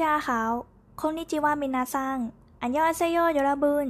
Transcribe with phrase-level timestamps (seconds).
[0.00, 3.88] 大家好 こんにちは皆さん 안녕하세요 여러분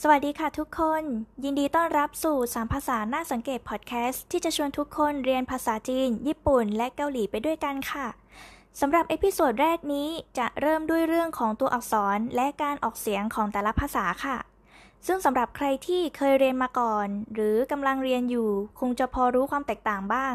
[0.00, 1.02] สวัสดีค่ะทุกคน
[1.44, 8.08] ยินดีต้อนรับสู่สามภาษาน่าสังเกตพอดแคสต์ที่จะชวนทุกคนเรียนภาษาจีน ญี่ปุ่น และเกาหลีไปด้วยกันค่ะ
[8.80, 14.38] สำหรับ episode แรกนี้จะเริ่มด้วยเรื่องของตัวอักษรและการออกเสียงของแต่ละภาษาค่ะ
[15.06, 20.34] ซึ่งสำหรับใครที่เคยเรียนมาก่อน หรือกำลังเรียนอยู่ คงจะพอรู้ความแตกต่างบ้าง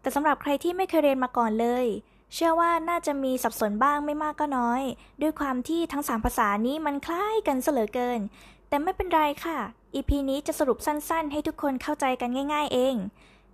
[0.00, 1.86] แต่สำหรับใครที่ไม่เคยเรียนมาก่อนเลย
[2.34, 4.82] เชื่อว่าน่าจะมีสับสนบ้างไม่มากก็น้อย
[5.20, 8.20] ด้วยความที่ทั้งสามภาษานี้มันคล้ายกันเสลอเกิน
[8.68, 9.58] แต่ไม่เป็นไรค่ะ
[9.94, 12.94] EP นี้จะสรุปสั้นๆ ให้ทุกคนเข้าใจกันง่าย ๆ เอง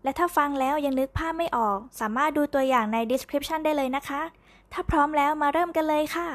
[0.02, 4.22] และถ้าฟังแล้วยังนึกภาพไม่ออก สามารถดูตัวอย่างใน description ได้เลยนะคะ
[4.72, 6.28] ถ้าพร้อมแล้วมาเริ่มกันเลยค่ะ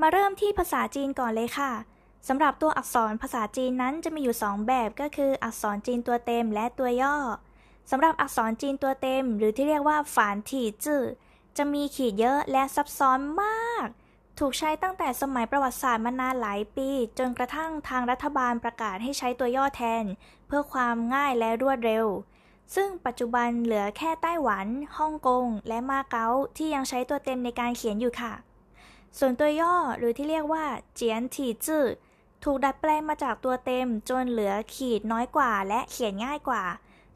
[0.00, 1.72] มาเริ่มที่ภาษาจีนก่อนเลยค่ะ
[2.28, 7.16] สำหรับตัวอักษรภาษาจีนนั้นจะมีอยู่ 2 แบบก็คืออักษรจีนตัวเต็มและตัวย่อ
[7.90, 11.02] สำหรับอักษรจีนตัวเต็ม หรือที่เรียกว่าฝานถี่จื่อ
[11.56, 13.86] จะมีขีดเยอะและซับซ้อนมาก
[14.38, 20.04] ถูกใช้ตั้งแต่สมัยประวัติศาสตร์มานานหลายปี จนกระทั่งทางรัฐบาลประกาศให้ใช้ตัวย่อแทน
[20.46, 22.06] เพื่อความง่ายและรวดเร็ว
[22.74, 24.66] ซึ่งปัจจุบันเหลือแค่ไต้หวัน
[24.98, 28.34] ฮ่องกง และมาเก๊าที่ยังใช้ตัวเต็มในการเขียนอยู่ค่ะ
[29.18, 31.84] ส่วนตัวย่อหรือที่เรียกว่าเจียนถี่จื่อ
[32.44, 36.64] ถูกดัดแปลงมาจากตัวเต็มจนเหลือขีดน้อยกว่าและเขียนง่ายกว่า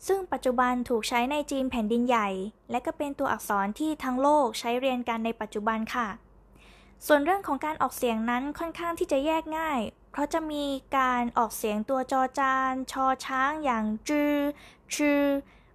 [0.06, 2.28] ซึ่งปัจจุบันถูกใช้ในจีนแผ่นดินใหญ่
[2.70, 6.08] และก็เป็นตัวอักษรที่ทั้งโลกใช้เรียนกันในปัจจุบันค่ะ
[7.06, 10.64] ส่วนเรื่องของการออกเสียงนั้นค่อนข้างที่จะแยกง่าย เพราะจะมี
[10.98, 14.34] การออกเสียงตัวจอจาน ชอช้างอย่างจือ
[14.94, 15.22] ชือ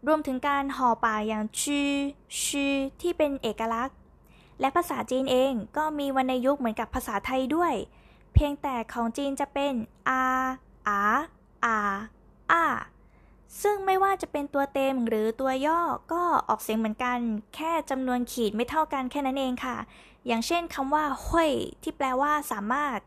[0.07, 1.91] รวมถึงการห่อปากอย่างชือ
[2.43, 3.97] ชือที่เป็นเอกลักษณ์
[4.59, 7.73] และภาษาจีนเองก็มีวรรณยุกต์เหมือนกับภาษาไทยด้วย
[8.33, 9.73] เพียงแต่ของจีนจะเป็น
[10.09, 10.23] อา
[10.87, 11.01] อา
[11.65, 11.77] อา
[12.51, 12.65] อา
[13.61, 15.81] ซึ่งไม่ว่าจะเป็นตัวเต็มหรือตัวย่อ
[16.13, 17.17] ก็ออกเสียงเหมือนกัน
[17.55, 19.77] แค่จำนวนขีดไม่เท่ากันแค่นั้นเองค่ะ
[20.27, 21.51] อย่างเช่นคำว่าห้วย
[21.83, 22.99] ที่แปลว่าสามารถ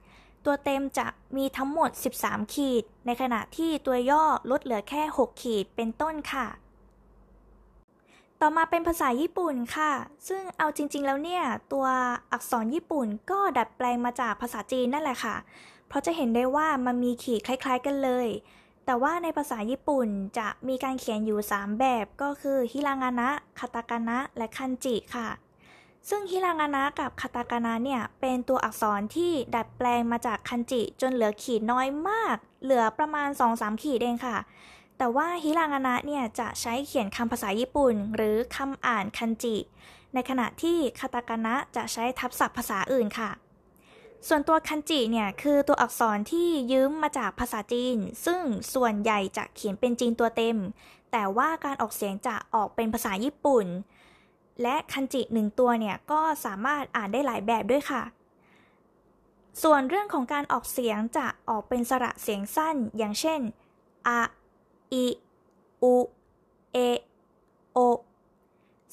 [0.44, 1.90] ตัวเต็มจะมีทั้งหมด
[2.22, 6.46] 13 ขีด ในขณะที่ตัวย่อลดเหลือแค่ 6 ขีดเป็นต้นค่ะ
[8.40, 9.92] ต่อมาเป็นภาษาญี่ปุ่นค่ะ
[10.28, 11.42] ซึ่งเอาจริง ๆ แล้วเนี่ย
[11.72, 11.86] ตัว
[12.32, 15.36] อักษรญี่ปุ่นก็ดัดแปลงมาจากภาษาจีนนั่นแหละค่ะ
[15.88, 18.28] เพราะจะเห็นได้ว่ามันมีขีดคล้าย ๆ กันเลย
[18.84, 20.08] แต่ว่าในภาษาญี่ปุ่น
[20.38, 25.28] จะมีการเขียนอยู่ 3 แบบก็คือฮิรางานะ คาตากานะ และคันจิค่ะ
[26.08, 34.36] ซึ่งฮิรางานะกับคาตากานะเนี่ย เป็นตัวอักษรที่ดัดแปลงมาจากคันจิ จนเหลือขีดน้อยมาก เหลือประมาณ 2-3 ขีดเองค่ะ
[34.98, 39.56] แต่ว่าฮิรางานะเนี่ยจะใช้เขียนคำภาษาญี่ปุ่น หรือคำอ่านคันจิ
[40.14, 43.30] ในขณะที่คาตากานะจะใช้ทับศัพท์ภาษาอื่นค่ะ
[44.28, 48.40] ส่วนตัวคันจิเนี่ยคือตัวอักษรที่ยืมมาจากภาษาจีน ซึ่ง
[48.74, 50.56] ส่วนใหญ่จะเขียนเป็นจีนตัวเต็ม
[51.12, 53.66] แต่ว่าการออกเสียงจะออกเป็นภาษาญี่ปุ่น
[54.62, 58.02] และคันจิหนึ่งตัวเนี่ยก็สามารถอ่านได้หลายแบบด้วยค่ะ
[59.62, 63.40] ส่วนเรื่องของการออกเสียงจะออกเป็นสระเสียงสั้น อย่างเช่น
[64.08, 64.20] อะ
[64.92, 65.06] อิ
[65.82, 65.94] อุ
[66.72, 66.78] เอ
[67.72, 67.78] โอ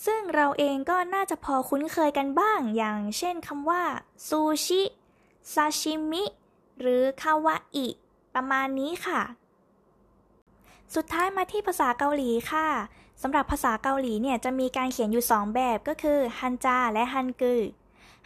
[0.06, 3.84] ซึ่งเราเองก็น่าจะพอคุ้นเคยกันบ้าง อย่างเช่นคำว่า
[4.28, 4.82] ซูชิ
[5.54, 6.24] ซาชิมิ
[6.80, 7.88] หรือคาวาอิ
[8.36, 9.22] ประมาณนี้ค่ะ
[10.96, 12.68] สุดท้ายมาที่ภาษาเกาหลีค่ะ
[13.22, 17.56] สำหรับภาษาเกาหลีเนี่ยจะมีการเขียนอยู่ 2 แบบก็คือฮันจาและฮันกึ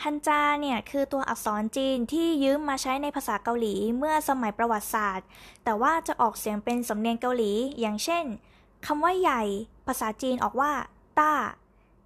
[0.04, 5.28] ฮันจาเนี่ยคือตัวอักษรจีนที่ยืมมาใช้ในภาษาเกาหลีเมื่อสมัยประวัติศาสตร์
[5.64, 8.26] แต่ว่าจะออกเสียงเป็นสำเนียงเกาหลี อย่างเช่น
[8.86, 9.44] คำว่าใหญ่
[9.88, 10.72] ภาษาจีนออกว่า
[11.20, 11.34] ต้า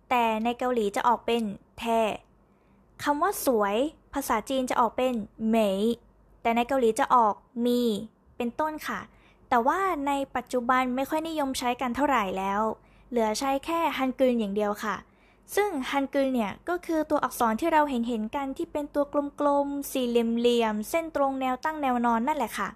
[0.10, 1.44] แต่ในเกาหลีจะออกเป็น
[1.80, 1.84] แท
[3.04, 3.76] คำว่าสวย
[4.14, 5.14] ภาษาจีนจะออกเป็น
[5.48, 5.82] เหมย
[6.42, 7.36] แต่ในเกาหลีจะออก
[7.66, 7.82] มี
[8.38, 9.00] เป็นต้นค่ะ
[9.50, 12.62] แต่ว่าในปัจจุบันไม่ค่อยนิยมใช้กันเท่าไหร่แล้ว
[13.10, 14.96] เหลือใช้แค่ฮันกึนอย่างเดียวค่ะ
[15.56, 19.04] ซึ่งฮันกึลเนี่ยก็คือตัวอักษรที่เราเห็นเห็นกันที่เป็นตัว
[19.40, 20.16] กลมๆ สี่เห
[20.48, 22.70] ลี่ยมๆ เส้นตรงแนวตั้งแนวนอนนั่นแหละค่ะ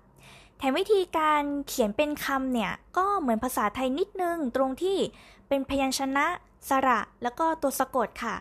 [0.58, 4.97] แถมวิธีการเขียนเป็นคำเนี่ย ก็เหมือนภาษาไทยนิดนึงตรงที่
[5.47, 6.26] เป็นพยัญชนะ
[6.70, 8.35] สระ แล้วก็ตัวสะกดค่ะ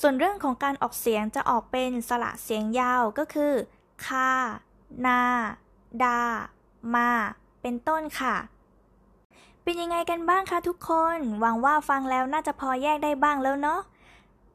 [0.00, 3.52] ส่วนเรื่องของการออกเสียงจะออกเป็นสระเสียงยาวก็คือ
[4.06, 4.30] คา
[5.06, 5.20] นา
[6.02, 6.20] ดา
[6.94, 7.08] มา
[7.62, 8.36] เป็นต้นค่ะ
[9.64, 13.80] เป็นยังไงกันบ้างคะทุกคน หวังว่าฟังแล้วน่าจะพอแยกได้บ้างแล้วเนาะ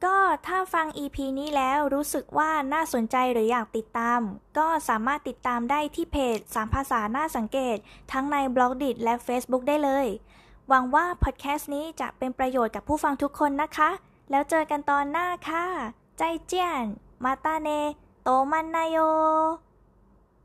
[0.06, 0.18] ก็
[0.48, 4.20] ถ้าฟัง EP นี้แล้วรู้สึกว่าน่าสนใจหรืออยากติดตาม
[4.58, 7.78] ก็สามารถติดตามได้ที่เพจสามภาษาหน่าสังเกต
[8.12, 10.08] ทั้งในบล็อกดิและ Facebook ได้เลย
[10.70, 13.90] หวังว่าพอดแคสต์นี้จะเป็นประโยชน์กับผู้ฟังทุกคนนะคะ
[14.32, 15.66] แล้วเจอกันตอนหน้าค่ะ
[16.18, 16.84] ใจเจียน
[17.24, 17.70] มาตาเน
[18.24, 18.98] โตมันนายโย